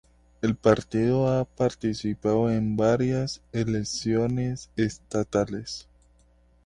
[0.41, 5.87] El partido ha participado en varias elecciones estatales.